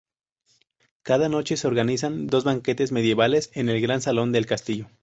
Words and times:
Cada 1.03 1.29
noche 1.29 1.57
se 1.57 1.67
organizan 1.67 2.25
dos 2.25 2.43
banquetes 2.43 2.91
medievales 2.91 3.51
en 3.53 3.69
el 3.69 3.79
gran 3.81 4.01
salón 4.01 4.31
del 4.31 4.47
castillo. 4.47 4.87